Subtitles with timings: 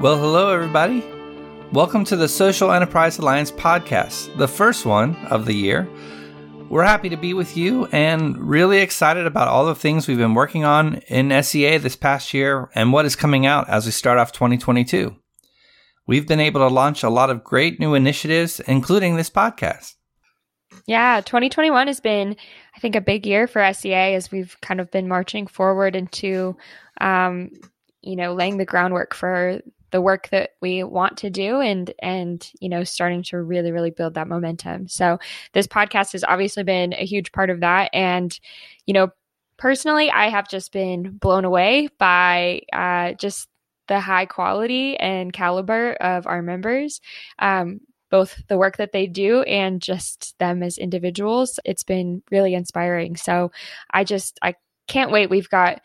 [0.00, 1.04] Well, hello, everybody.
[1.72, 5.88] Welcome to the Social Enterprise Alliance podcast, the first one of the year.
[6.68, 10.34] We're happy to be with you and really excited about all the things we've been
[10.34, 14.18] working on in SEA this past year and what is coming out as we start
[14.18, 15.16] off 2022.
[16.06, 19.94] We've been able to launch a lot of great new initiatives, including this podcast.
[20.86, 22.36] Yeah, 2021 has been,
[22.76, 26.56] I think, a big year for SEA as we've kind of been marching forward into,
[27.00, 27.50] um,
[28.00, 32.50] you know, laying the groundwork for the work that we want to do and and
[32.60, 34.88] you know starting to really really build that momentum.
[34.88, 35.18] So
[35.52, 37.90] this podcast has obviously been a huge part of that.
[37.92, 38.38] And
[38.86, 39.08] you know
[39.58, 43.48] personally i have just been blown away by uh, just
[43.88, 47.00] the high quality and caliber of our members
[47.40, 51.60] um, both the work that they do and just them as individuals.
[51.64, 53.16] It's been really inspiring.
[53.16, 53.50] So
[53.90, 54.54] i just i
[54.86, 55.30] can't wait.
[55.30, 55.82] We've got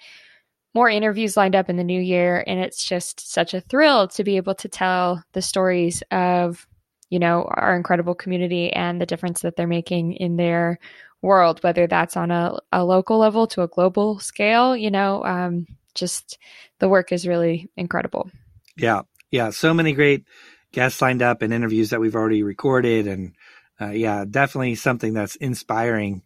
[0.73, 4.23] more interviews lined up in the new year and it's just such a thrill to
[4.23, 6.67] be able to tell the stories of
[7.09, 10.79] you know our incredible community and the difference that they're making in their
[11.21, 15.65] world whether that's on a, a local level to a global scale you know um,
[15.93, 16.37] just
[16.79, 18.29] the work is really incredible.
[18.77, 19.01] Yeah.
[19.31, 19.51] Yeah.
[19.51, 20.25] So many great
[20.71, 23.07] guests lined up and interviews that we've already recorded.
[23.07, 23.33] And
[23.81, 26.21] uh, yeah definitely something that's inspiring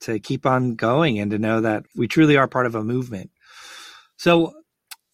[0.00, 3.30] to keep on going and to know that we truly are part of a movement
[4.16, 4.52] so,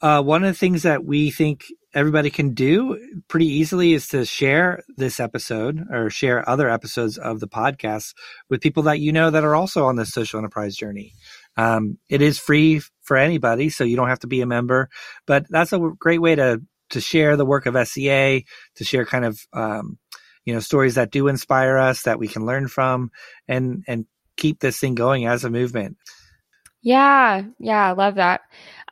[0.01, 1.65] uh, one of the things that we think
[1.95, 7.39] everybody can do pretty easily is to share this episode or share other episodes of
[7.39, 8.15] the podcast
[8.49, 11.13] with people that you know that are also on this social enterprise journey.
[11.57, 14.89] Um, it is free for anybody, so you don't have to be a member,
[15.27, 18.45] but that's a great way to to share the work of SEA,
[18.77, 19.99] to share kind of um,
[20.45, 23.11] you know stories that do inspire us that we can learn from,
[23.47, 25.97] and and keep this thing going as a movement.
[26.83, 28.41] Yeah, yeah, I love that.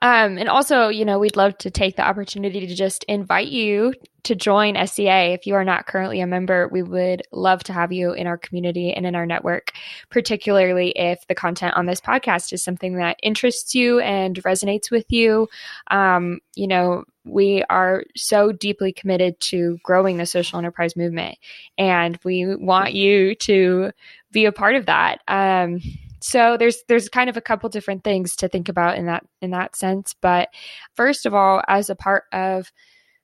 [0.02, 3.92] Um, and also, you know, we'd love to take the opportunity to just invite you
[4.22, 5.32] to join SEA.
[5.32, 8.38] If you are not currently a member, we would love to have you in our
[8.38, 9.72] community and in our network,
[10.10, 15.10] particularly if the content on this podcast is something that interests you and resonates with
[15.10, 15.48] you.
[15.90, 21.36] Um, you know, we are so deeply committed to growing the social enterprise movement,
[21.76, 23.90] and we want you to
[24.32, 25.20] be a part of that.
[25.28, 25.80] Um,
[26.20, 29.50] so there's there's kind of a couple different things to think about in that in
[29.50, 30.14] that sense.
[30.20, 30.48] But
[30.94, 32.72] first of all as a part of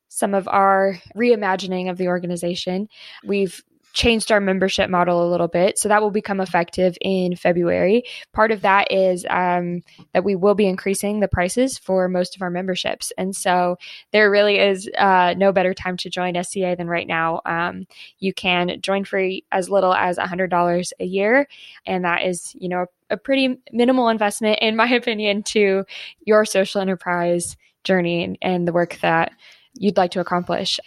[0.09, 2.89] some of our reimagining of the organization
[3.25, 3.63] we've
[3.97, 5.79] changed our membership model a little bit.
[5.79, 8.05] So that will become effective in February.
[8.35, 12.43] Part of that is um, that we will be increasing the prices for most of
[12.43, 13.11] our memberships.
[13.17, 13.79] And so
[14.13, 17.41] there really is uh, no better time to join SEA than right now.
[17.47, 17.87] Um,
[18.19, 19.19] you can join for
[19.51, 21.49] as little as $100 a year.
[21.87, 25.85] And that is, you know, a pretty minimal investment, in my opinion, to
[26.21, 29.33] your social enterprise journey and, and the work that
[29.73, 30.79] you'd like to accomplish.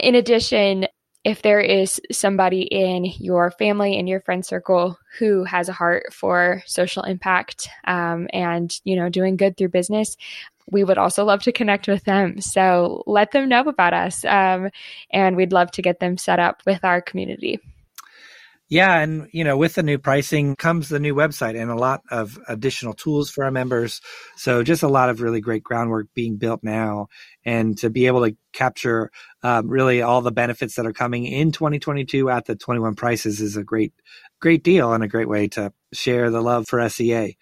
[0.00, 0.88] In addition,
[1.28, 6.12] if there is somebody in your family in your friend circle who has a heart
[6.12, 10.16] for social impact um, and you know doing good through business
[10.70, 12.40] we would also love to connect with them.
[12.40, 14.70] So let them know about us um,
[15.10, 17.60] and we'd love to get them set up with our community
[18.70, 22.02] yeah, and you know, with the new pricing comes the new website and a lot
[22.10, 24.02] of additional tools for our members.
[24.36, 27.08] So just a lot of really great groundwork being built now,
[27.46, 29.10] and to be able to capture
[29.42, 33.56] um, really all the benefits that are coming in 2022 at the 21 prices is
[33.56, 33.94] a great,
[34.40, 37.38] great deal and a great way to share the love for SEA.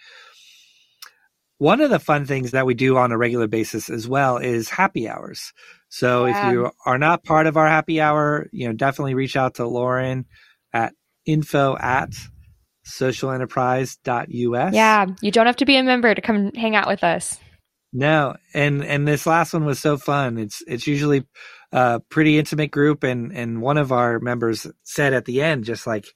[1.58, 4.68] One of the fun things that we do on a regular basis as well is
[4.68, 5.52] happy hours.
[5.88, 6.48] So yeah.
[6.48, 9.66] if you are not part of our happy hour, you know, definitely reach out to
[9.66, 10.26] Lauren
[10.72, 10.92] at
[11.26, 12.10] info at
[12.86, 14.74] socialenterprise.us.
[14.74, 17.38] Yeah, you don't have to be a member to come hang out with us.
[17.92, 20.38] No, and and this last one was so fun.
[20.38, 21.24] It's it's usually
[21.72, 25.86] a pretty intimate group, and and one of our members said at the end, just
[25.86, 26.06] like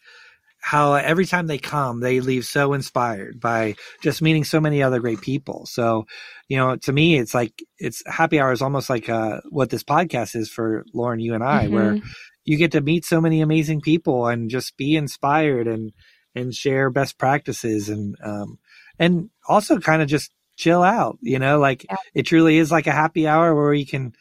[0.60, 5.00] how every time they come, they leave so inspired by just meeting so many other
[5.00, 5.64] great people.
[5.64, 6.06] So,
[6.48, 9.82] you know, to me, it's like it's happy hour is almost like uh, what this
[9.82, 11.74] podcast is for Lauren, you and I, mm-hmm.
[11.74, 11.98] where
[12.44, 15.92] you get to meet so many amazing people and just be inspired and
[16.34, 18.58] and share best practices and um
[18.98, 21.96] and also kind of just chill out you know like yeah.
[22.14, 24.12] it truly is like a happy hour where you can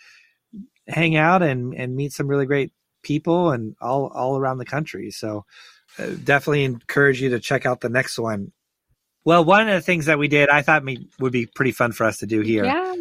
[0.88, 2.72] hang out and and meet some really great
[3.04, 5.46] people and all all around the country so
[5.98, 8.52] uh, definitely encourage you to check out the next one
[9.26, 11.92] well one of the things that we did i thought me, would be pretty fun
[11.92, 12.96] for us to do here yeah.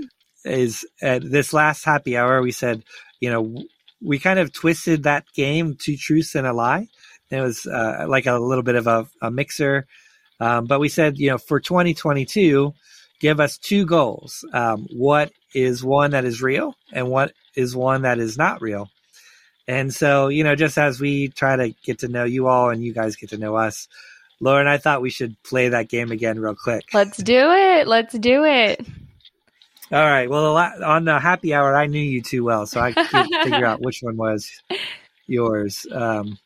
[0.44, 2.82] is at this last happy hour we said
[3.20, 3.64] you know
[4.02, 6.88] we kind of twisted that game to truths and a lie.
[7.30, 9.86] It was uh, like a little bit of a, a mixer.
[10.40, 12.72] Um, but we said, you know, for 2022,
[13.20, 14.44] give us two goals.
[14.52, 18.88] Um, what is one that is real and what is one that is not real?
[19.66, 22.82] And so, you know, just as we try to get to know you all and
[22.82, 23.88] you guys get to know us,
[24.40, 26.84] Lauren, I thought we should play that game again real quick.
[26.94, 27.86] Let's do it.
[27.86, 28.86] Let's do it.
[29.90, 30.28] All right.
[30.28, 33.80] Well, on the happy hour, I knew you too well, so I could figure out
[33.80, 34.50] which one was
[35.26, 35.86] yours.
[35.90, 36.38] Um,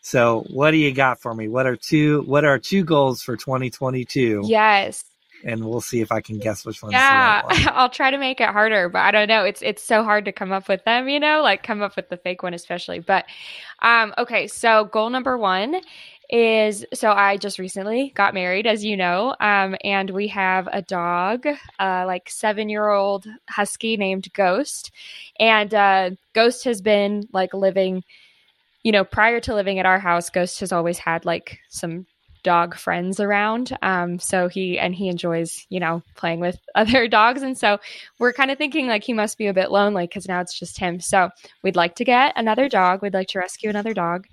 [0.00, 1.48] so, what do you got for me?
[1.48, 2.22] What are two?
[2.22, 4.44] What are two goals for 2022?
[4.46, 5.04] Yes
[5.44, 6.92] and we'll see if I can guess which one.
[6.92, 7.42] Yeah,
[7.72, 9.44] I'll try to make it harder, but I don't know.
[9.44, 12.08] It's it's so hard to come up with them, you know, like come up with
[12.08, 13.00] the fake one especially.
[13.00, 13.26] But
[13.80, 15.80] um, okay, so goal number one
[16.30, 20.82] is so I just recently got married, as you know, um, and we have a
[20.82, 21.46] dog,
[21.78, 24.90] uh, like seven year old husky named Ghost,
[25.40, 28.04] and uh, Ghost has been like living.
[28.84, 32.06] You know, prior to living at our house, Ghost has always had like some
[32.42, 33.76] dog friends around.
[33.82, 37.42] Um, so he and he enjoys, you know, playing with other dogs.
[37.42, 37.78] And so
[38.18, 40.78] we're kind of thinking like he must be a bit lonely because now it's just
[40.78, 41.00] him.
[41.00, 41.30] So
[41.62, 43.02] we'd like to get another dog.
[43.02, 44.26] We'd like to rescue another dog.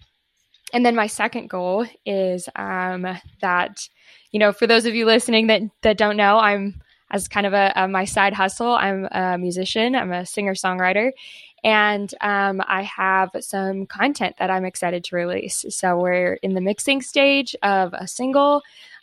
[0.73, 3.07] And then my second goal is um,
[3.41, 3.87] that,
[4.31, 6.81] you know, for those of you listening that that don't know, I'm
[7.11, 8.73] as kind of a, a my side hustle.
[8.73, 9.95] I'm a musician.
[9.95, 11.11] I'm a singer songwriter,
[11.63, 15.65] and um, I have some content that I'm excited to release.
[15.69, 18.61] So we're in the mixing stage of a single,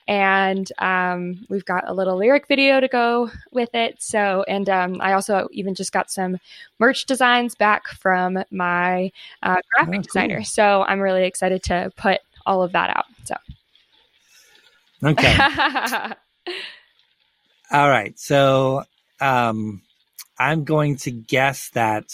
[0.09, 4.03] and um, we've got a little lyric video to go with it.
[4.03, 6.39] So, and um, I also even just got some
[6.79, 9.13] merch designs back from my
[9.43, 10.03] uh, graphic oh, cool.
[10.03, 10.43] designer.
[10.43, 13.07] So I'm really excited to put all of that out.
[13.25, 13.37] So,
[15.05, 15.37] okay.
[17.71, 18.19] all right.
[18.19, 18.85] So,
[19.21, 19.83] um,
[20.39, 22.13] I'm going to guess that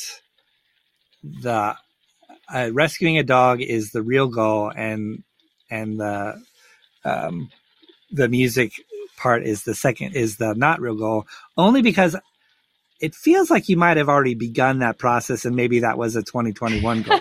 [1.23, 1.75] the
[2.53, 5.23] uh, rescuing a dog is the real goal, and
[5.71, 6.43] and the
[7.05, 7.51] um,
[8.11, 8.73] the music
[9.17, 11.27] part is the second is the not real goal.
[11.57, 12.17] Only because
[13.01, 16.23] it feels like you might have already begun that process, and maybe that was a
[16.23, 17.21] 2021 goal.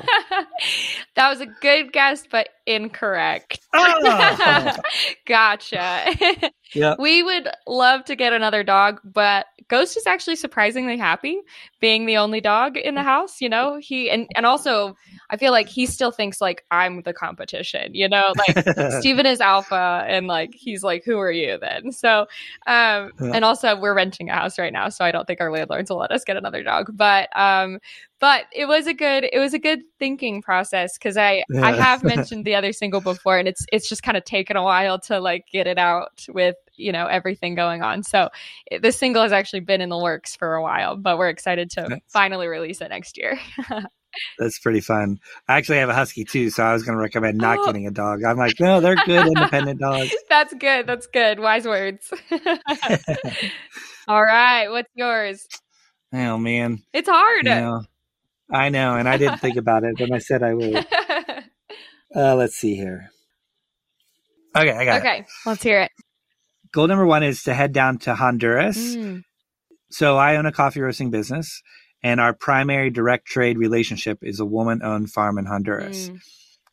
[1.17, 3.59] that was a good guess, but incorrect.
[3.73, 4.71] Oh.
[5.25, 6.51] gotcha.
[6.75, 6.95] yeah.
[6.99, 11.41] We would love to get another dog, but Ghost is actually surprisingly happy
[11.79, 13.79] being the only dog in the house, you know?
[13.81, 14.95] He and and also
[15.29, 18.33] I feel like he still thinks like I'm the competition, you know?
[18.37, 21.91] Like Steven is alpha and like he's like who are you then?
[21.91, 22.27] So
[22.67, 23.31] um yeah.
[23.33, 25.97] and also we're renting a house right now, so I don't think our landlords will
[25.97, 27.79] let us get another dog, but um
[28.19, 31.65] but it was a good it was a good thinking process because I yeah.
[31.65, 34.63] I have mentioned the other single before and it's it's just kind of taken a
[34.63, 38.03] while to like get it out with you know everything going on.
[38.03, 38.29] So
[38.67, 41.69] it, this single has actually been in the works for a while, but we're excited
[41.71, 43.39] to That's, finally release it next year.
[44.39, 45.19] That's pretty fun.
[45.47, 47.65] I actually have a husky too, so I was going to recommend not oh.
[47.65, 48.23] getting a dog.
[48.23, 50.15] I'm like, no, they're good independent dogs.
[50.29, 50.87] That's good.
[50.87, 51.39] That's good.
[51.39, 52.11] Wise words.
[54.07, 55.45] All right, what's yours?
[56.13, 57.45] Oh man, it's hard.
[57.45, 57.83] You know,
[58.49, 60.85] I know, and I didn't think about it, but I said I would.
[62.15, 63.11] Uh, let's see here.
[64.55, 65.21] Okay, I got okay, it.
[65.21, 65.91] Okay, let's hear it.
[66.71, 68.77] Goal number one is to head down to Honduras.
[68.77, 69.23] Mm.
[69.91, 71.61] So I own a coffee roasting business,
[72.01, 76.09] and our primary direct trade relationship is a woman-owned farm in Honduras.
[76.09, 76.19] Mm.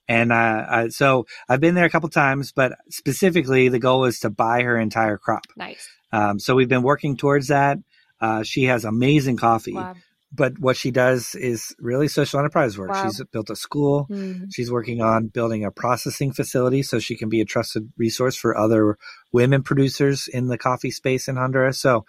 [0.07, 4.21] And uh, I, so I've been there a couple times, but specifically the goal is
[4.21, 5.47] to buy her entire crop.
[5.57, 5.89] Nice.
[6.13, 7.79] Um, so we've been working towards that.
[8.21, 9.75] Uh, she has amazing coffee.
[9.75, 9.97] Wow
[10.35, 12.91] but what she does is really social enterprise work.
[12.91, 13.05] Wow.
[13.05, 14.07] She's built a school.
[14.11, 14.47] Mm-hmm.
[14.51, 18.57] She's working on building a processing facility so she can be a trusted resource for
[18.57, 18.99] other
[19.33, 21.79] women producers in the coffee space in Honduras.
[21.79, 22.05] So,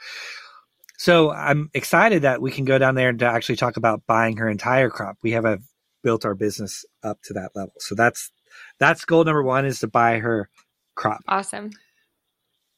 [0.97, 4.37] so I'm excited that we can go down there and to actually talk about buying
[4.37, 5.17] her entire crop.
[5.21, 5.59] We have a,
[6.03, 7.73] built our business up to that level.
[7.79, 8.31] So that's
[8.79, 10.49] that's goal number one is to buy her
[10.95, 11.19] crop.
[11.27, 11.71] Awesome.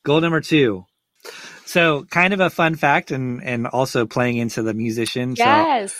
[0.03, 0.85] Goal number two
[1.65, 5.35] so, kind of a fun fact, and and also playing into the musician.
[5.37, 5.93] Yes.
[5.93, 5.99] So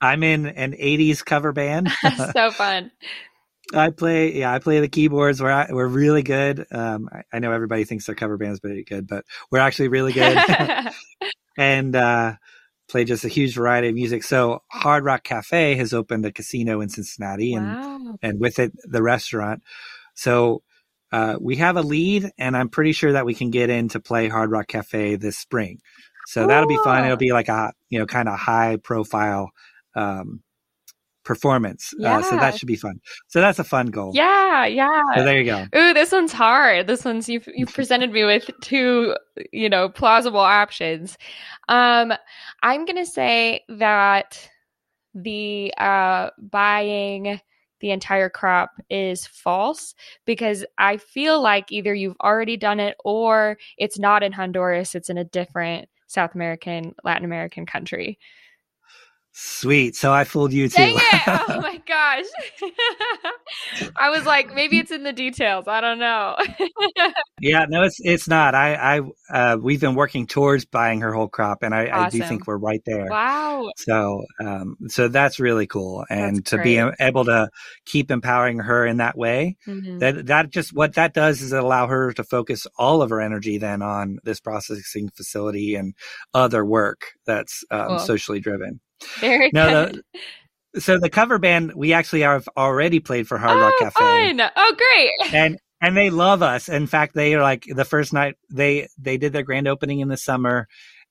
[0.00, 1.90] I'm in an '80s cover band.
[2.32, 2.90] so fun.
[3.74, 5.42] I play, yeah, I play the keyboards.
[5.42, 6.66] We're we're really good.
[6.70, 10.12] Um, I, I, know everybody thinks their cover band's pretty good, but we're actually really
[10.12, 10.38] good.
[11.58, 12.34] and uh,
[12.88, 14.22] play just a huge variety of music.
[14.22, 17.96] So Hard Rock Cafe has opened a casino in Cincinnati, wow.
[17.96, 19.62] and and with it the restaurant.
[20.14, 20.62] So
[21.12, 24.00] uh, we have a lead, and I'm pretty sure that we can get in to
[24.00, 25.80] play Hard Rock Cafe this spring.
[26.26, 26.48] So cool.
[26.48, 27.04] that'll be fun.
[27.04, 29.50] It'll be like a you know kind of high profile
[29.94, 30.42] um,
[31.28, 31.92] performance.
[31.98, 32.18] Yeah.
[32.18, 33.00] Uh, so that should be fun.
[33.28, 34.12] So that's a fun goal.
[34.14, 35.02] Yeah, yeah.
[35.14, 35.66] So there you go.
[35.76, 36.86] Ooh, this one's hard.
[36.86, 39.14] This one's you you presented me with two,
[39.52, 41.18] you know, plausible options.
[41.68, 42.14] Um
[42.62, 44.48] I'm going to say that
[45.14, 47.40] the uh buying
[47.80, 49.94] the entire crop is false
[50.24, 55.10] because I feel like either you've already done it or it's not in Honduras, it's
[55.10, 58.18] in a different South American, Latin American country.
[59.40, 59.94] Sweet.
[59.94, 60.76] So I fooled you too.
[60.76, 61.22] Dang it.
[61.50, 62.24] Oh my gosh.
[63.96, 65.68] I was like, maybe it's in the details.
[65.68, 66.36] I don't know.
[67.40, 68.54] yeah, no, it's it's not.
[68.54, 69.00] I I
[69.32, 72.04] uh, we've been working towards buying her whole crop, and I, awesome.
[72.04, 73.06] I do think we're right there.
[73.08, 73.70] Wow.
[73.76, 76.64] So um so that's really cool, and that's to great.
[76.64, 77.48] be able to
[77.84, 79.98] keep empowering her in that way, mm-hmm.
[79.98, 83.58] that that just what that does is allow her to focus all of her energy
[83.58, 85.94] then on this processing facility and
[86.34, 87.98] other work that's um, cool.
[88.00, 88.80] socially driven.
[89.20, 90.02] Very no, good.
[90.74, 94.36] The, so the cover band we actually have already played for Hard Rock oh, Cafe.
[94.36, 94.50] Fun.
[94.54, 95.32] Oh, great!
[95.34, 96.68] And and they love us.
[96.68, 100.08] In fact, they are like the first night they they did their grand opening in
[100.08, 100.66] the summer,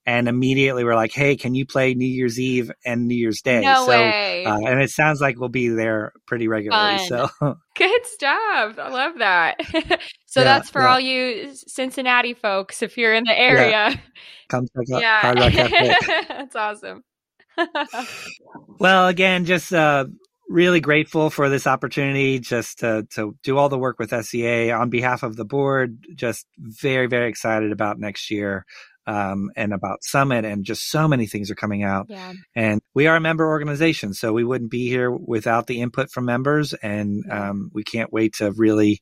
[0.05, 3.61] and immediately we're like, "Hey, can you play New Year's Eve and New Year's Day?"
[3.61, 4.45] No so, way.
[4.45, 6.97] Uh, and it sounds like we'll be there pretty regularly.
[6.97, 7.07] Fun.
[7.07, 7.29] So
[7.75, 8.77] good stuff.
[8.77, 9.61] I love that.
[10.25, 10.87] so yeah, that's for yeah.
[10.91, 12.81] all you Cincinnati folks.
[12.81, 13.95] If you're in the area, yeah.
[14.49, 15.21] come check out yeah.
[15.21, 15.95] Hard Rock Cafe.
[16.27, 17.03] that's awesome
[18.79, 20.05] well, again, just uh,
[20.49, 24.89] really grateful for this opportunity just to, to do all the work with SEA on
[24.89, 25.97] behalf of the board.
[26.15, 28.65] Just very, very excited about next year.
[29.09, 32.07] Um, and about Summit, and just so many things are coming out.
[32.09, 32.33] Yeah.
[32.57, 36.25] And we are a member organization, so we wouldn't be here without the input from
[36.25, 36.73] members.
[36.73, 38.99] And um, we can't wait to really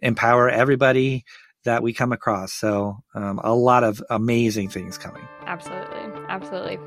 [0.00, 1.24] empower everybody
[1.64, 2.52] that we come across.
[2.52, 5.26] So, um, a lot of amazing things coming.
[5.46, 6.00] Absolutely.
[6.28, 6.78] Absolutely.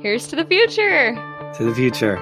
[0.00, 1.14] Here's to the future.
[1.56, 2.18] To the future.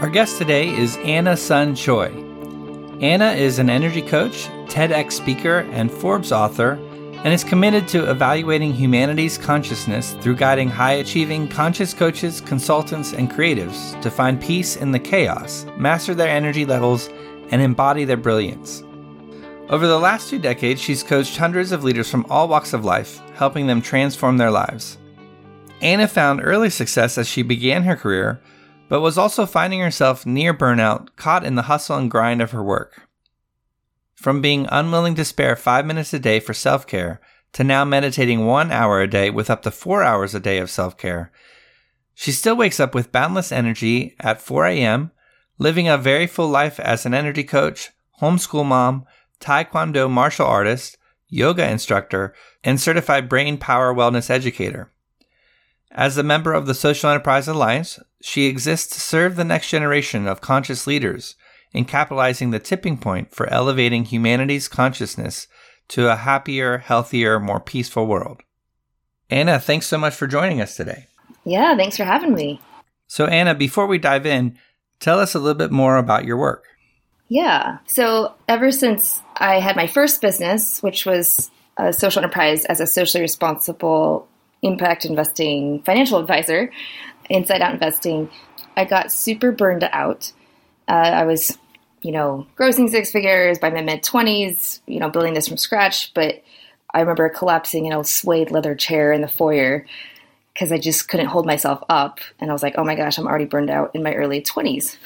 [0.00, 2.08] Our guest today is Anna Sun Choi.
[3.00, 6.78] Anna is an energy coach, TEDx speaker, and Forbes author
[7.24, 13.30] and is committed to evaluating humanity's consciousness through guiding high achieving conscious coaches, consultants, and
[13.30, 17.08] creatives to find peace in the chaos, master their energy levels,
[17.50, 18.82] and embody their brilliance.
[19.68, 23.20] Over the last two decades, she's coached hundreds of leaders from all walks of life,
[23.34, 24.98] helping them transform their lives.
[25.82, 28.40] Anna found early success as she began her career,
[28.88, 32.62] but was also finding herself near burnout, caught in the hustle and grind of her
[32.62, 33.05] work.
[34.16, 37.20] From being unwilling to spare five minutes a day for self care
[37.52, 40.70] to now meditating one hour a day with up to four hours a day of
[40.70, 41.30] self care,
[42.14, 45.10] she still wakes up with boundless energy at 4 a.m.,
[45.58, 47.90] living a very full life as an energy coach,
[48.22, 49.04] homeschool mom,
[49.38, 50.96] taekwondo martial artist,
[51.28, 54.90] yoga instructor, and certified brain power wellness educator.
[55.90, 60.26] As a member of the Social Enterprise Alliance, she exists to serve the next generation
[60.26, 61.36] of conscious leaders
[61.72, 65.48] in capitalizing the tipping point for elevating humanity's consciousness
[65.88, 68.42] to a happier, healthier, more peaceful world.
[69.30, 71.06] Anna, thanks so much for joining us today.
[71.44, 72.60] Yeah, thanks for having me.
[73.06, 74.58] So, Anna, before we dive in,
[75.00, 76.64] tell us a little bit more about your work.
[77.28, 77.78] Yeah.
[77.86, 82.86] So, ever since I had my first business, which was a social enterprise as a
[82.86, 84.28] socially responsible
[84.62, 86.72] impact investing financial advisor,
[87.28, 88.30] inside out investing,
[88.76, 90.32] I got super burned out.
[90.88, 91.56] Uh, I was
[92.06, 96.14] you know, grossing six figures by my mid 20s, you know, building this from scratch.
[96.14, 96.44] But
[96.94, 99.84] I remember collapsing in a suede leather chair in the foyer
[100.54, 102.20] because I just couldn't hold myself up.
[102.38, 104.96] And I was like, oh my gosh, I'm already burned out in my early 20s.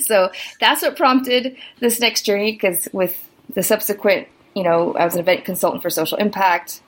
[0.00, 0.30] so
[0.60, 5.20] that's what prompted this next journey because with the subsequent, you know, I was an
[5.20, 6.82] event consultant for social impact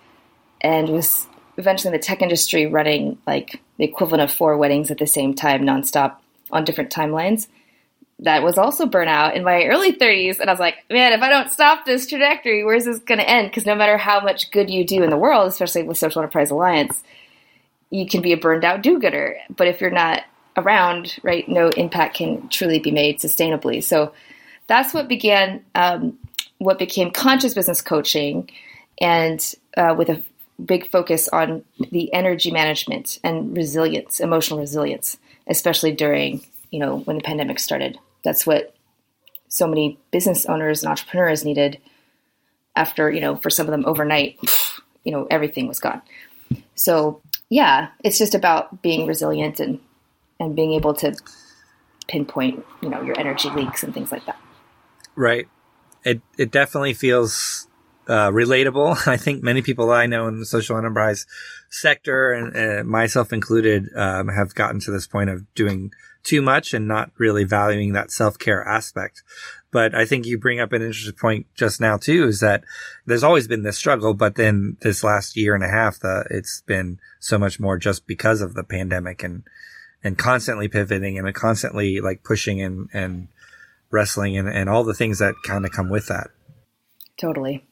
[0.60, 1.26] and was
[1.58, 5.34] eventually in the tech industry running like the equivalent of four weddings at the same
[5.34, 6.18] time, nonstop
[6.52, 7.48] on different timelines
[8.20, 10.40] that was also burnout in my early 30s.
[10.40, 13.28] And I was like, man, if I don't stop this trajectory, where's this going to
[13.28, 13.50] end?
[13.50, 16.50] Because no matter how much good you do in the world, especially with Social Enterprise
[16.50, 17.02] Alliance,
[17.90, 19.36] you can be a burned out do gooder.
[19.54, 20.24] But if you're not
[20.56, 23.84] around, right, no impact can truly be made sustainably.
[23.84, 24.14] So
[24.66, 26.18] that's what began, um,
[26.58, 28.48] what became conscious business coaching
[28.98, 30.22] and uh, with a
[30.64, 37.18] big focus on the energy management and resilience, emotional resilience, especially during, you know, when
[37.18, 37.98] the pandemic started.
[38.26, 38.74] That's what
[39.48, 41.78] so many business owners and entrepreneurs needed
[42.74, 44.36] after, you know, for some of them overnight,
[45.04, 46.02] you know, everything was gone.
[46.74, 49.78] So, yeah, it's just about being resilient and
[50.40, 51.16] and being able to
[52.08, 54.40] pinpoint, you know, your energy leaks and things like that.
[55.14, 55.46] Right.
[56.02, 57.68] It it definitely feels
[58.08, 59.06] uh, relatable.
[59.06, 61.26] I think many people I know in the social enterprise
[61.70, 65.92] sector, and uh, myself included, um, have gotten to this point of doing
[66.26, 69.22] too much and not really valuing that self care aspect.
[69.70, 72.64] But I think you bring up an interesting point just now too, is that
[73.06, 76.62] there's always been this struggle, but then this last year and a half, the, it's
[76.62, 79.44] been so much more just because of the pandemic and,
[80.02, 83.28] and constantly pivoting and constantly like pushing and, and
[83.90, 86.28] wrestling and, and all the things that kind of come with that.
[87.16, 87.64] Totally.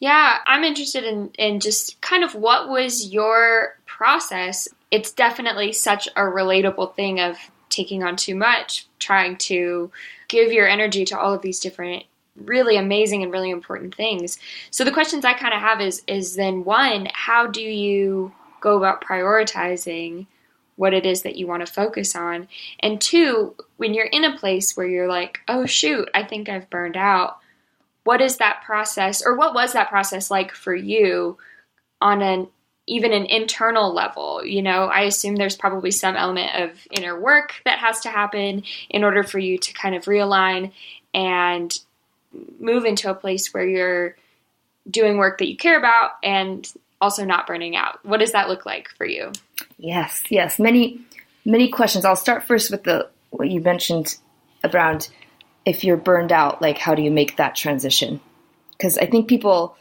[0.00, 4.68] Yeah, I'm interested in, in just kind of what was your process.
[4.90, 7.38] It's definitely such a relatable thing of
[7.70, 9.90] taking on too much, trying to
[10.28, 12.04] give your energy to all of these different
[12.36, 14.38] really amazing and really important things.
[14.70, 18.76] So the questions I kind of have is is then one, how do you go
[18.76, 20.26] about prioritizing
[20.76, 22.48] what it is that you want to focus on?
[22.80, 26.70] And two, when you're in a place where you're like, "Oh shoot, I think I've
[26.70, 27.38] burned out."
[28.04, 31.36] What is that process or what was that process like for you
[32.00, 32.48] on an
[32.90, 34.44] even an internal level.
[34.44, 38.64] You know, I assume there's probably some element of inner work that has to happen
[38.90, 40.72] in order for you to kind of realign
[41.14, 41.78] and
[42.58, 44.16] move into a place where you're
[44.90, 46.70] doing work that you care about and
[47.00, 48.04] also not burning out.
[48.04, 49.32] What does that look like for you?
[49.78, 50.58] Yes, yes.
[50.58, 51.00] Many
[51.44, 52.04] many questions.
[52.04, 54.16] I'll start first with the what you mentioned
[54.64, 55.08] around
[55.64, 58.20] if you're burned out, like how do you make that transition?
[58.72, 59.76] Because I think people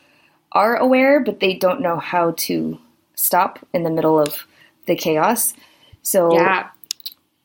[0.51, 2.80] are aware, but they don't know how to
[3.20, 4.46] stop in the middle of
[4.86, 5.54] the chaos.
[6.02, 6.70] So yeah.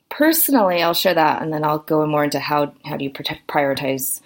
[0.09, 3.47] personally, I'll share that, and then I'll go more into how how do you protect,
[3.49, 4.21] prioritize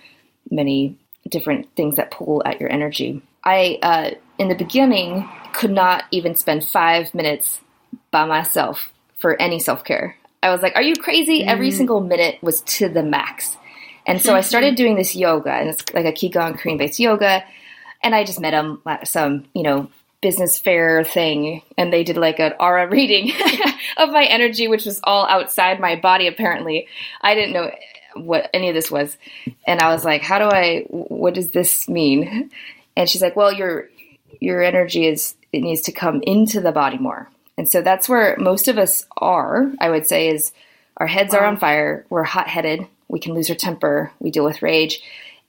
[0.50, 0.96] many
[1.28, 3.22] different things that pull at your energy.
[3.44, 7.60] I uh, in the beginning could not even spend five minutes
[8.10, 10.16] by myself for any self care.
[10.42, 11.48] I was like, "Are you crazy?" Mm.
[11.48, 13.56] Every single minute was to the max.
[14.06, 17.44] And so I started doing this yoga, and it's like a Qigong Korean based yoga.
[18.02, 22.40] And I just met him some, you know, business fair thing and they did like
[22.40, 23.32] an aura reading
[23.96, 26.88] of my energy which was all outside my body apparently.
[27.20, 27.70] I didn't know
[28.14, 29.16] what any of this was.
[29.66, 32.50] And i was like how do i what does this mean?
[32.96, 33.88] And she's like well your
[34.40, 37.30] your energy is it needs to come into the body more.
[37.56, 40.52] And so that's where most of us are i would say is
[40.96, 41.40] our heads wow.
[41.40, 45.00] are on fire we're hot-headed we can lose our temper we deal with rage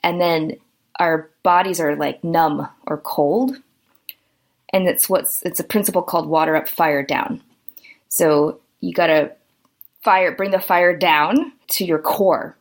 [0.04, 0.58] and then
[1.00, 3.58] our bodies are like numb or cold
[4.74, 7.42] and it's what's it's a principle called water up, fire down.
[8.10, 9.32] So you got to
[10.04, 12.58] fire, bring the fire down to your core,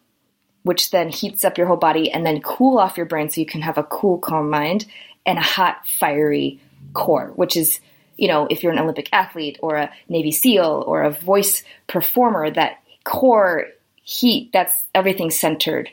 [0.62, 3.47] which then heats up your whole body, and then cool off your brain so you
[3.47, 4.87] can have a cool, calm mind
[5.25, 6.61] and a hot, fiery
[6.94, 7.81] core, which is
[8.18, 12.51] you know, if you're an Olympic athlete or a Navy SEAL or a voice performer,
[12.51, 13.66] that core
[14.03, 15.88] heat, that's everything centered.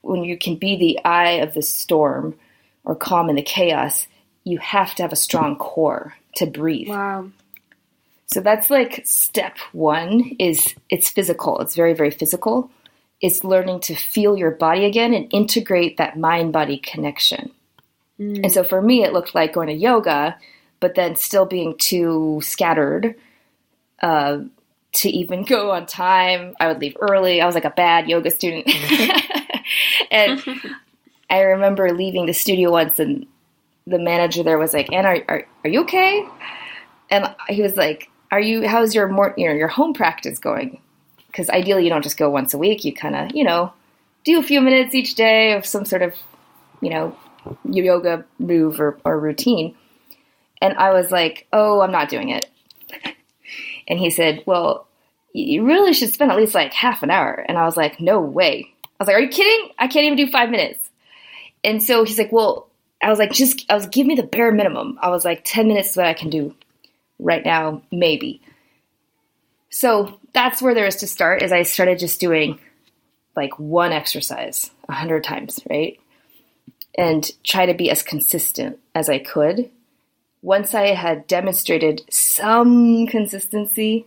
[0.00, 2.36] When you can be the eye of the storm
[2.84, 4.06] or calm in the chaos,
[4.44, 6.88] you have to have a strong core to breathe.
[6.88, 7.30] Wow.
[8.26, 11.60] So that's like step one is it's physical.
[11.60, 12.70] It's very, very physical.
[13.20, 17.50] It's learning to feel your body again and integrate that mind body connection.
[18.18, 18.44] Mm.
[18.44, 20.36] And so for me, it looked like going to yoga,
[20.80, 23.14] but then still being too scattered
[24.02, 24.38] uh,
[24.94, 26.54] to even go on time.
[26.58, 27.40] I would leave early.
[27.40, 28.70] I was like a bad yoga student.
[30.10, 30.42] and
[31.30, 33.26] I remember leaving the studio once and
[33.86, 36.26] the manager there was like, "And are, are, are you okay?"
[37.10, 38.66] And he was like, "Are you?
[38.66, 40.80] How's your more you know your home practice going?"
[41.26, 42.84] Because ideally, you don't just go once a week.
[42.84, 43.72] You kind of you know
[44.24, 46.14] do a few minutes each day of some sort of
[46.80, 47.16] you know
[47.64, 49.74] yoga move or, or routine.
[50.60, 52.48] And I was like, "Oh, I'm not doing it."
[53.88, 54.86] and he said, "Well."
[55.34, 57.42] You really should spend at least like half an hour.
[57.48, 58.70] And I was like, no way.
[58.84, 59.70] I was like, are you kidding?
[59.78, 60.90] I can't even do five minutes.
[61.64, 62.68] And so he's like, well,
[63.02, 64.98] I was like, just, I was, give me the bare minimum.
[65.02, 66.54] I was like, 10 minutes is what I can do
[67.18, 68.40] right now, maybe.
[69.70, 72.58] So that's where there is to start, is I started just doing
[73.34, 75.98] like one exercise a hundred times, right?
[76.96, 79.70] And try to be as consistent as I could.
[80.42, 84.06] Once I had demonstrated some consistency,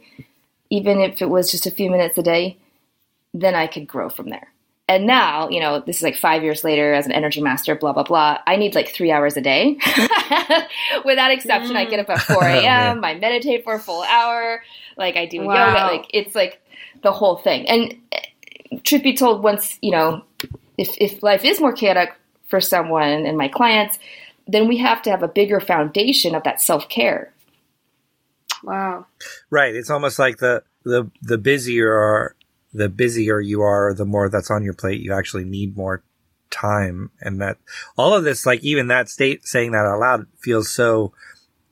[0.69, 2.57] even if it was just a few minutes a day,
[3.33, 4.51] then I could grow from there.
[4.87, 7.91] And now, you know, this is like five years later as an energy master, blah,
[7.91, 8.37] blah, blah.
[8.45, 9.79] I need like three hours a day.
[11.05, 11.77] Without exception, mm.
[11.77, 14.61] I get up at 4 a.m., I meditate for a full hour,
[14.95, 15.69] like I do wow.
[15.69, 15.79] yoga.
[15.91, 16.61] Like it's like
[17.01, 17.67] the whole thing.
[17.67, 20.23] And eh, truth be told, once, you know,
[20.77, 22.13] if, if life is more chaotic
[22.47, 23.97] for someone and my clients,
[24.47, 27.33] then we have to have a bigger foundation of that self care.
[28.63, 29.07] Wow.
[29.49, 29.75] Right.
[29.75, 32.35] It's almost like the, the, the busier
[32.75, 36.03] the busier you are, the more that's on your plate, you actually need more
[36.49, 37.11] time.
[37.21, 37.57] And that
[37.97, 41.13] all of this, like even that state saying that out loud feels so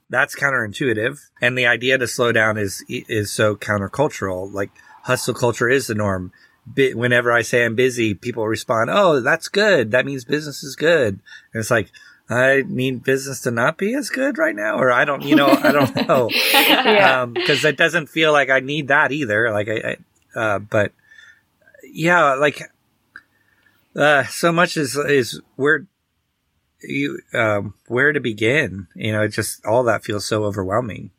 [0.09, 1.19] that's counterintuitive.
[1.41, 4.51] And the idea to slow down is, is so countercultural.
[4.53, 4.71] Like
[5.03, 6.31] hustle culture is the norm.
[6.75, 9.91] Whenever I say I'm busy, people respond, "Oh, that's good.
[9.91, 11.19] That means business is good."
[11.53, 11.91] And it's like,
[12.29, 15.47] I need business to not be as good right now, or I don't, you know,
[15.47, 17.25] I don't know, yeah.
[17.25, 19.51] because um, it doesn't feel like I need that either.
[19.51, 19.97] Like I, I
[20.35, 20.91] uh, but
[21.83, 22.61] yeah, like
[23.95, 25.85] uh, so much is is where
[26.81, 28.87] you um, where to begin.
[28.95, 31.11] You know, just all that feels so overwhelming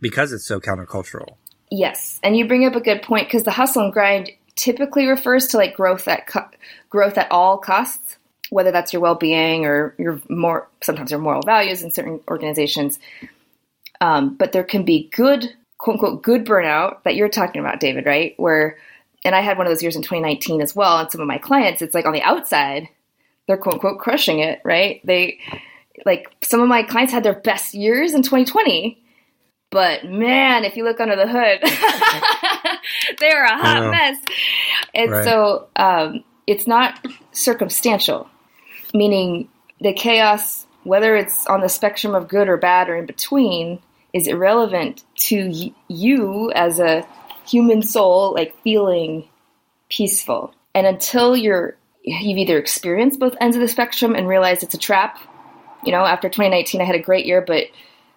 [0.00, 1.36] because it's so countercultural.
[1.70, 5.48] Yes, and you bring up a good point because the hustle and grind typically refers
[5.48, 6.48] to like growth at co-
[6.90, 8.16] growth at all costs,
[8.50, 12.98] whether that's your well being or your more sometimes your moral values in certain organizations.
[14.00, 18.06] Um, but there can be good quote unquote good burnout that you're talking about, David,
[18.06, 18.34] right?
[18.36, 18.78] Where
[19.24, 20.98] and I had one of those years in 2019 as well.
[20.98, 22.88] And some of my clients, it's like on the outside,
[23.46, 25.00] they're quote unquote crushing it, right?
[25.04, 25.40] They
[26.04, 29.02] like some of my clients had their best years in 2020
[29.70, 31.60] but man, if you look under the hood,
[33.20, 34.16] they are a hot mess.
[34.94, 35.24] And right.
[35.24, 38.28] so um, it's not circumstantial,
[38.94, 39.48] meaning
[39.80, 43.80] the chaos, whether it's on the spectrum of good or bad or in between,
[44.16, 47.06] is irrelevant to y- you as a
[47.46, 49.28] human soul, like feeling
[49.88, 50.54] peaceful.
[50.74, 54.78] And until you're you've either experienced both ends of the spectrum and realized it's a
[54.78, 55.18] trap.
[55.84, 57.64] You know, after 2019, I had a great year, but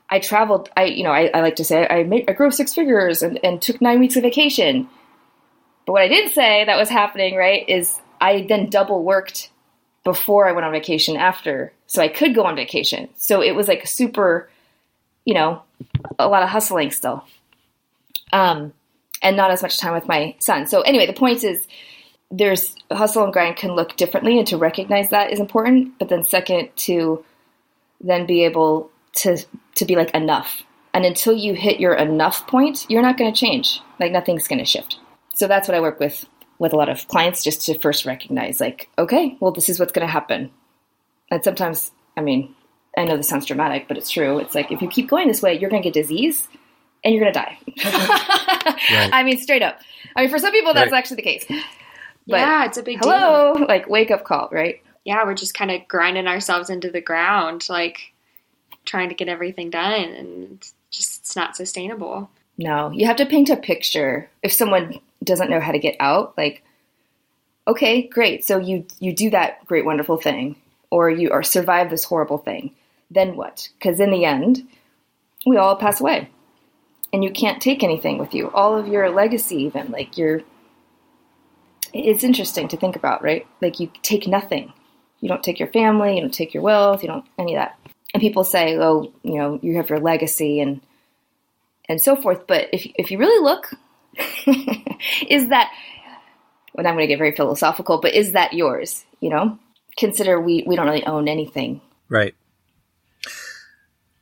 [0.10, 0.70] I traveled.
[0.76, 3.40] I you know I, I like to say I made I grew six figures and,
[3.44, 4.90] and took nine weeks of vacation.
[5.86, 9.50] But what I didn't say that was happening right is I then double worked
[10.04, 13.10] before I went on vacation after, so I could go on vacation.
[13.16, 14.50] So it was like a super,
[15.26, 15.64] you know,
[16.18, 17.24] a lot of hustling still,
[18.34, 18.74] um,
[19.22, 20.68] and not as much time with my son.
[20.68, 21.68] So anyway, the point is,
[22.32, 25.98] there's hustle and grind can look differently, and to recognize that is important.
[26.00, 27.24] But then second, to
[28.02, 29.38] then be able to
[29.76, 30.64] to be like enough.
[30.94, 33.80] And until you hit your enough point, you're not going to change.
[34.00, 35.00] Like nothing's going to shift.
[35.36, 36.26] So that's what I work with
[36.58, 39.94] with a lot of clients just to first recognize like, okay, well this is what's
[39.94, 40.52] going to happen.
[41.32, 42.56] And sometimes, I mean,
[43.00, 44.40] I know this sounds dramatic, but it's true.
[44.40, 46.48] It's like if you keep going this way, you're going to get disease
[47.04, 47.58] and you're going to die.
[48.92, 49.10] right.
[49.14, 49.80] I mean, straight up.
[50.16, 50.98] I mean, for some people, that's right.
[50.98, 51.46] actually the case.
[52.28, 53.68] But yeah, it's a big hello, deal.
[53.68, 54.84] like wake up call, right?
[55.04, 57.66] Yeah, we're just kind of grinding ourselves into the ground.
[57.70, 58.14] Like
[58.86, 62.30] trying to get everything done and just it's not sustainable.
[62.58, 64.30] No, you have to paint a picture.
[64.44, 66.64] If someone doesn't know how to get out, like
[67.68, 68.46] okay, great.
[68.46, 70.56] So you you do that great wonderful thing
[70.92, 72.76] or you or survive this horrible thing.
[73.10, 73.69] Then what?
[73.82, 74.67] Cuz in the end,
[75.45, 76.30] we all pass away.
[77.12, 78.52] And you can't take anything with you.
[78.52, 80.41] All of your legacy even like your
[81.91, 83.48] it's interesting to think about, right?
[83.62, 84.74] Like you take nothing.
[85.22, 87.80] You don't take your family, you don't take your wealth, you don't any of that
[88.13, 90.82] and people say, oh, you know, you have your legacy and
[91.88, 92.48] and so forth.
[92.48, 93.74] But if if you really look,
[95.28, 95.72] is that
[96.74, 99.06] well, I'm going to get very philosophical, but is that yours?
[99.19, 99.60] You know,
[99.98, 101.82] consider we we don't really own anything.
[102.08, 102.36] Right.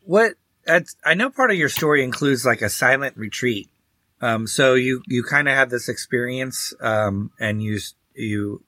[0.08, 0.36] What
[1.06, 3.70] I know part of your story includes like a silent retreat.
[4.22, 7.80] Um, so you you kind of had this experience, um, and you
[8.15, 8.63] you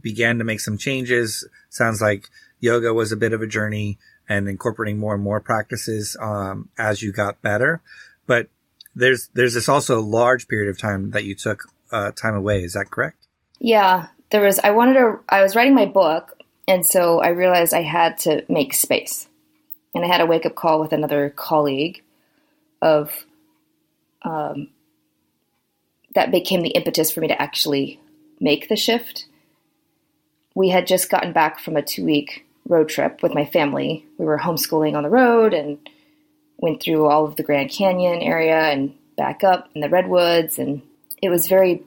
[0.00, 1.46] began to make some changes.
[1.68, 2.28] Sounds like
[2.60, 7.02] yoga was a bit of a journey and incorporating more and more practices um, as
[7.02, 7.82] you got better.
[8.26, 8.48] But
[8.94, 12.62] there's there's this also large period of time that you took uh, time away.
[12.62, 13.26] Is that correct?
[13.58, 14.58] Yeah, there was.
[14.60, 15.20] I wanted to.
[15.28, 19.27] I was writing my book, and so I realized I had to make space,
[19.98, 22.04] and I had a wake up call with another colleague,
[22.80, 23.26] of,
[24.22, 24.68] um,
[26.14, 28.00] that became the impetus for me to actually
[28.38, 29.26] make the shift.
[30.54, 34.06] We had just gotten back from a two week road trip with my family.
[34.18, 35.78] We were homeschooling on the road and
[36.58, 40.80] went through all of the Grand Canyon area and back up in the redwoods and
[41.20, 41.82] it was very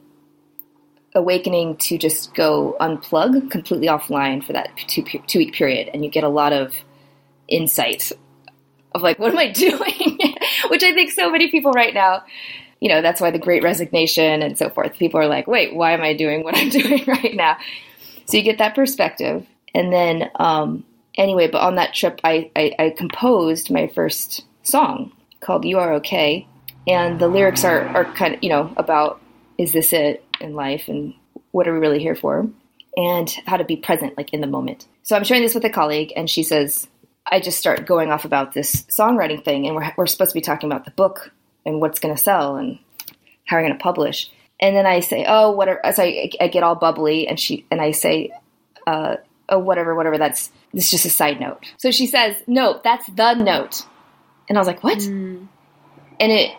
[1.14, 6.10] awakening to just go unplug completely offline for that two, two week period and you
[6.10, 6.74] get a lot of
[7.52, 8.12] insight
[8.94, 10.18] of like what am i doing
[10.68, 12.22] which i think so many people right now
[12.80, 15.92] you know that's why the great resignation and so forth people are like wait why
[15.92, 17.56] am i doing what i'm doing right now
[18.26, 20.84] so you get that perspective and then, um,
[21.16, 25.94] anyway, but on that trip, I, I, I composed my first song called You Are
[25.94, 26.46] Okay.
[26.86, 29.20] And the lyrics are, are kind of, you know, about
[29.56, 31.14] is this it in life and
[31.52, 32.48] what are we really here for?
[32.96, 34.86] And how to be present, like in the moment.
[35.02, 36.88] So I'm sharing this with a colleague, and she says,
[37.26, 40.40] I just start going off about this songwriting thing, and we're, we're supposed to be
[40.40, 41.32] talking about the book
[41.64, 42.78] and what's going to sell and
[43.46, 44.30] how we're going to publish.
[44.60, 45.80] And then I say, oh, whatever.
[45.92, 48.30] So I, I get all bubbly, and she and I say,
[48.86, 49.16] uh,
[49.48, 51.64] oh, whatever, whatever, that's, it's just a side note.
[51.76, 53.84] So she says, no, that's the note.
[54.48, 54.98] And I was like, what?
[54.98, 55.48] Mm.
[56.20, 56.52] And it,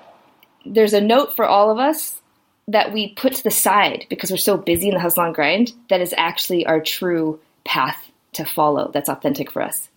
[0.65, 2.21] there's a note for all of us,
[2.67, 5.73] that we put to the side because we're so busy in the hustle and grind
[5.89, 9.89] that is actually our true path to follow that's authentic for us.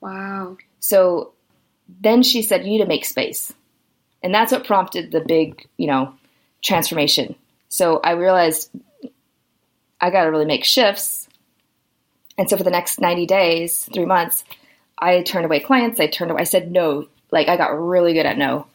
[0.00, 0.56] Wow.
[0.78, 1.32] So
[2.00, 3.52] then she said, You need to make space.
[4.22, 6.14] And that's what prompted the big, you know,
[6.62, 7.34] transformation.
[7.68, 8.70] So I realized
[10.00, 11.28] I got to really make shifts.
[12.36, 14.44] And so for the next 90 days, three months,
[14.98, 16.00] I turned away clients.
[16.00, 17.08] I turned away, I said no.
[17.30, 18.66] Like I got really good at no.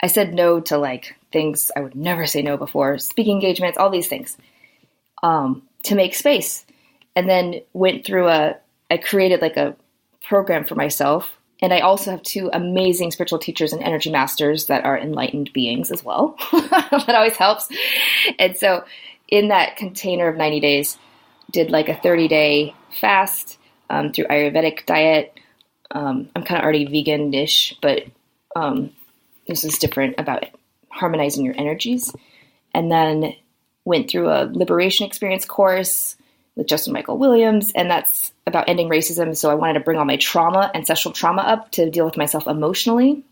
[0.00, 3.90] I said no to like things I would never say no before, speaking engagements, all
[3.90, 4.36] these things,
[5.22, 6.64] um, to make space.
[7.16, 8.56] And then went through a,
[8.90, 9.76] I created like a
[10.26, 11.30] program for myself.
[11.62, 15.90] And I also have two amazing spiritual teachers and energy masters that are enlightened beings
[15.90, 16.36] as well.
[16.52, 17.68] that always helps.
[18.38, 18.84] And so
[19.28, 20.98] in that container of 90 days,
[21.54, 23.58] did like a 30 day fast
[23.88, 25.38] um, through Ayurvedic diet.
[25.90, 28.04] Um, I'm kind of already vegan ish, but
[28.56, 28.90] um,
[29.46, 30.44] this is different about
[30.90, 32.12] harmonizing your energies.
[32.74, 33.34] And then
[33.84, 36.16] went through a liberation experience course
[36.56, 39.36] with Justin Michael Williams, and that's about ending racism.
[39.36, 42.46] So I wanted to bring all my trauma, ancestral trauma, up to deal with myself
[42.46, 43.24] emotionally.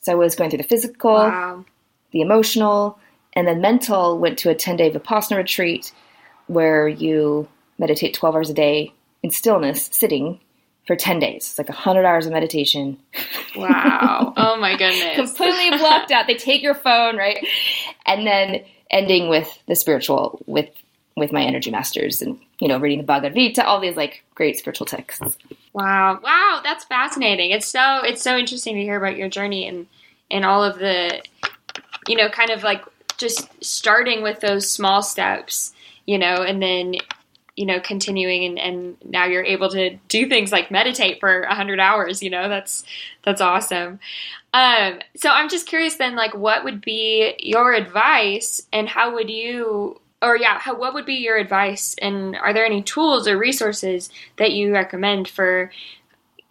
[0.00, 1.64] So I was going through the physical, Wow.
[2.12, 2.98] the emotional,
[3.34, 4.18] and then mental.
[4.18, 5.92] Went to a 10 day Vipassana retreat
[6.46, 10.40] where you meditate 12 hours a day in stillness, sitting
[10.86, 11.48] for 10 days.
[11.48, 12.98] It's like 100 hours of meditation.
[13.54, 14.32] Wow.
[14.36, 15.14] oh my goodness.
[15.14, 16.26] Completely blocked out.
[16.26, 17.38] They take your phone, right?
[18.06, 20.70] And then ending with the spiritual, with
[21.16, 24.56] with my energy masters and you know reading the Bhagavad Gita, all these like great
[24.56, 25.36] spiritual texts.
[25.72, 26.20] Wow.
[26.22, 27.50] Wow, that's fascinating.
[27.50, 29.88] It's so it's so interesting to hear about your journey and
[30.30, 31.24] and all of the
[32.06, 32.84] you know, kind of like
[33.18, 35.72] just starting with those small steps,
[36.06, 36.94] you know, and then
[37.56, 41.54] you know, continuing and, and now you're able to do things like meditate for a
[41.56, 42.84] hundred hours, you know, that's
[43.24, 43.98] that's awesome.
[44.54, 49.30] Um, so I'm just curious then, like what would be your advice and how would
[49.30, 53.36] you or yeah, how, what would be your advice and are there any tools or
[53.36, 55.70] resources that you recommend for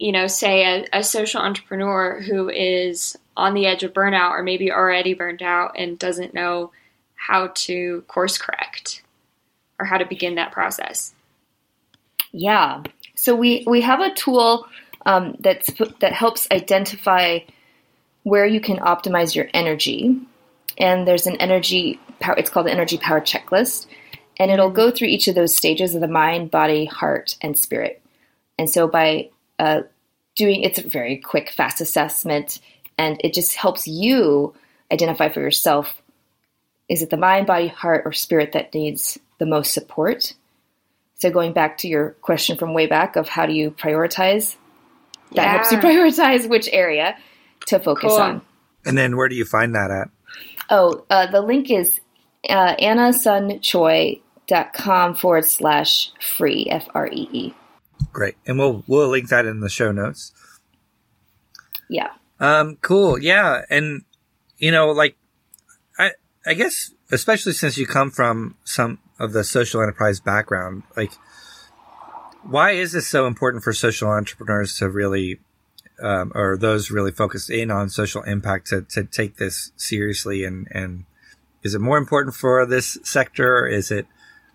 [0.02, 4.42] you know, say a, a social entrepreneur who is on the edge of burnout or
[4.42, 6.72] maybe already burned out and doesn't know
[7.14, 9.02] how to course correct
[9.78, 11.14] or how to begin that process?
[12.32, 12.82] Yeah.
[13.14, 14.66] So we we have a tool
[15.06, 17.40] um, that's that helps identify
[18.24, 20.18] where you can optimize your energy,
[20.78, 22.34] and there's an energy power.
[22.38, 23.86] It's called the energy power checklist,
[24.38, 28.00] and it'll go through each of those stages of the mind, body, heart, and spirit.
[28.58, 29.82] And so by uh,
[30.36, 32.60] doing it's a very quick, fast assessment,
[32.96, 34.54] and it just helps you
[34.90, 36.00] identify for yourself:
[36.88, 40.34] is it the mind, body, heart, or spirit that needs the most support?
[41.16, 44.56] So going back to your question from way back of how do you prioritize,
[45.34, 47.16] that helps you prioritize which area
[47.66, 48.20] to focus Cool.
[48.20, 48.42] on.
[48.84, 50.10] And then where do you find that at?
[50.68, 52.00] Oh, uh, the link is
[52.48, 57.52] uh, annasunchoi.com forward slash free, F R E E.
[58.12, 58.36] Great.
[58.46, 60.32] And we'll we'll link that in the show notes.
[61.88, 62.10] Yeah.
[62.40, 63.18] Um, cool.
[63.18, 63.62] Yeah.
[63.70, 64.02] And,
[64.58, 65.16] you know, like,
[65.98, 66.12] I,
[66.44, 71.12] I guess, especially since you come from some of the social enterprise background, like,
[72.42, 75.38] why is this so important for social entrepreneurs to really,
[76.02, 80.44] um, or those really focused in on social impact to, to take this seriously?
[80.44, 81.04] And, and
[81.62, 83.66] is it more important for this sector?
[83.66, 84.06] Is it,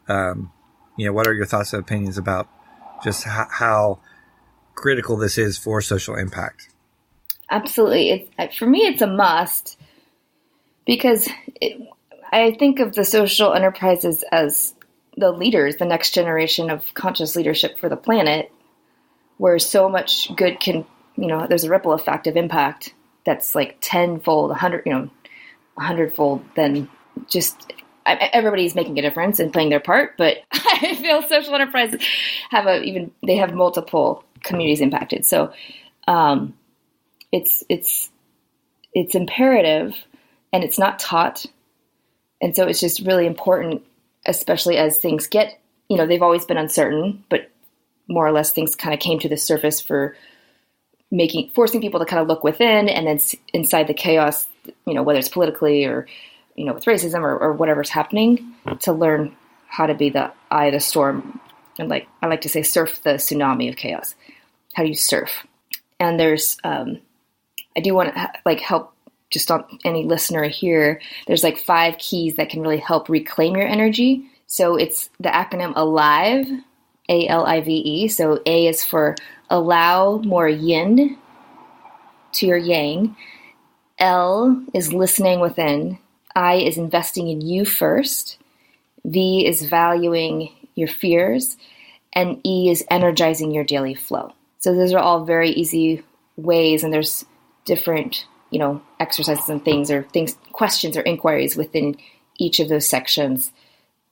[0.08, 0.52] um,
[0.98, 2.48] you know, what are your thoughts and opinions about
[3.04, 4.00] just how, how
[4.76, 6.70] critical this is for social impact?
[7.50, 8.30] Absolutely.
[8.58, 9.80] For me, it's a must
[10.86, 11.30] because
[11.62, 11.82] it,
[12.32, 14.74] I think of the social enterprises as
[15.16, 18.52] the leaders, the next generation of conscious leadership for the planet,
[19.38, 22.94] where so much good can, you know, there's a ripple effect of impact
[23.26, 25.10] that's like tenfold, a hundred, you know,
[25.78, 26.90] a hundredfold than
[27.30, 27.74] just
[28.06, 30.18] everybody's making a difference and playing their part.
[30.18, 32.02] But I feel social enterprises
[32.50, 35.26] have a even they have multiple communities impacted.
[35.26, 35.52] So
[36.08, 36.54] um,
[37.32, 38.10] it's it's
[38.94, 39.96] it's imperative
[40.54, 41.46] and it's not taught
[42.42, 43.84] and so it's just really important
[44.26, 47.52] especially as things get you know they've always been uncertain but
[48.08, 50.16] more or less things kind of came to the surface for
[51.12, 53.20] making forcing people to kind of look within and then
[53.54, 54.48] inside the chaos
[54.86, 56.08] you know whether it's politically or
[56.58, 59.36] you know with racism or, or whatever's happening to learn
[59.68, 61.40] how to be the eye of the storm
[61.80, 64.16] and like i like to say surf the tsunami of chaos
[64.74, 65.48] how do you surf
[66.00, 67.00] and there's um,
[67.76, 68.94] I do want to ha- like help
[69.30, 71.02] just on any listener here.
[71.28, 74.26] There's like five keys that can really help reclaim your energy.
[74.48, 76.48] So it's the acronym ALIVE,
[77.10, 78.08] A L I V E.
[78.08, 79.16] So A is for
[79.50, 81.18] allow more yin
[82.34, 83.16] to your yang.
[84.00, 86.00] L is listening within.
[86.38, 88.38] I is investing in you first.
[89.04, 91.58] V is valuing your fears.
[92.14, 94.34] And E is energizing your daily flow.
[94.60, 96.04] So those are all very easy
[96.36, 97.26] ways, and there's
[97.66, 101.98] different, you know, exercises and things or things, questions or inquiries within
[102.38, 103.52] each of those sections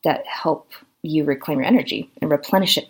[0.03, 0.71] that help
[1.03, 2.87] you reclaim your energy and replenish it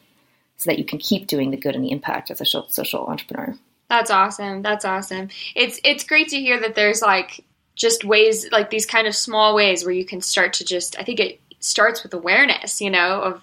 [0.57, 3.53] so that you can keep doing the good and the impact as a social entrepreneur.
[3.89, 4.61] That's awesome.
[4.61, 5.29] That's awesome.
[5.55, 7.43] It's it's great to hear that there's like
[7.75, 11.03] just ways like these kind of small ways where you can start to just I
[11.03, 13.41] think it starts with awareness, you know, of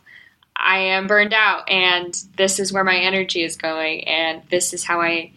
[0.56, 4.84] I am burned out and this is where my energy is going and this is
[4.84, 5.32] how I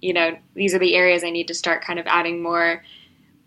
[0.00, 2.82] you know, these are the areas I need to start kind of adding more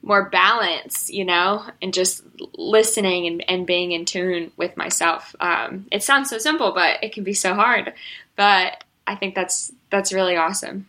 [0.04, 2.24] more balance, you know, and just
[2.58, 5.36] listening and, and being in tune with myself.
[5.40, 7.94] Um, it sounds so simple, but it can be so hard.
[8.36, 10.88] But I think that's that's really awesome.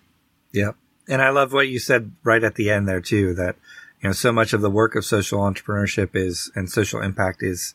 [0.53, 0.77] Yep.
[1.09, 3.57] And I love what you said right at the end there too, that
[4.03, 7.75] you know, so much of the work of social entrepreneurship is and social impact is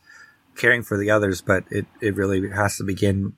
[0.56, 3.34] caring for the others, but it, it really has to begin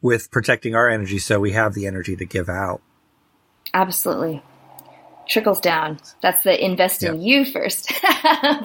[0.00, 2.82] with protecting our energy so we have the energy to give out.
[3.72, 4.42] Absolutely
[5.28, 5.98] trickles down.
[6.20, 7.88] That's the invest in you first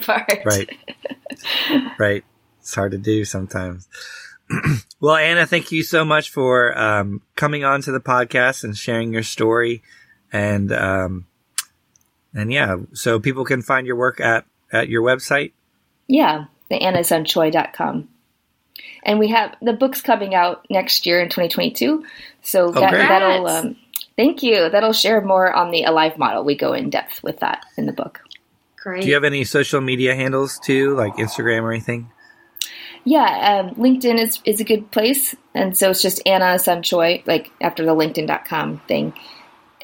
[0.01, 0.41] part.
[0.45, 0.69] Right.
[1.97, 2.23] right.
[2.59, 3.87] It's hard to do sometimes.
[4.99, 9.13] well, Anna, thank you so much for um, coming on to the podcast and sharing
[9.13, 9.83] your story.
[10.31, 11.25] And um,
[12.33, 15.53] and yeah, so people can find your work at at your website.
[16.07, 18.09] Yeah, the annasunchoi.com.
[19.03, 22.03] And we have the books coming out next year in 2022.
[22.41, 23.75] So oh, that, that'll um,
[24.19, 24.69] Thank you.
[24.69, 26.43] That'll share more on the Alive model.
[26.43, 28.19] We go in depth with that in the book.
[28.75, 29.03] Great.
[29.03, 32.11] Do you have any social media handles too, like Instagram or anything?
[33.05, 35.37] Yeah, um, LinkedIn is, is a good place.
[35.55, 39.13] And so it's just Anna Sun Choi, like after the LinkedIn.com thing.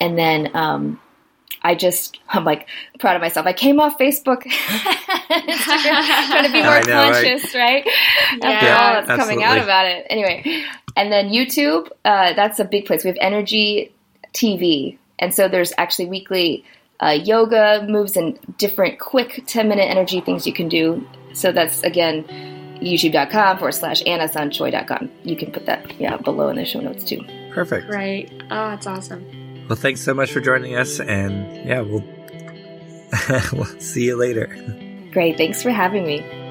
[0.01, 0.99] And then um,
[1.65, 2.67] I just, I'm like
[2.99, 3.47] proud of myself.
[3.47, 7.84] I came off Facebook, trying to be more know, conscious, right?
[7.84, 7.86] right?
[8.39, 9.43] Yeah, after all that's absolutely.
[9.43, 10.06] coming out about it.
[10.08, 10.63] Anyway,
[10.95, 13.04] and then YouTube, uh, that's a big place.
[13.04, 13.91] We have Energy
[14.34, 14.99] TV.
[15.17, 16.63] And so there's actually weekly
[16.99, 21.04] uh, yoga moves and different quick 10 minute energy things you can do.
[21.34, 22.25] So that's again,
[22.80, 25.10] youtube.com forward slash annasunchoi.com.
[25.23, 27.25] You can put that yeah below in the show notes too.
[27.51, 27.89] Perfect.
[27.89, 28.32] Right.
[28.51, 29.44] Oh, it's awesome.
[29.67, 30.99] Well, thanks so much for joining us.
[30.99, 32.04] And yeah, we'll,
[33.54, 34.47] we'll see you later.
[35.12, 35.38] Great.
[35.38, 36.44] Thanks for having me.